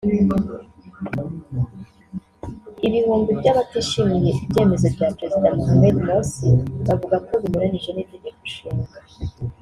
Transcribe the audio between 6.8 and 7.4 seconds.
bavuga ko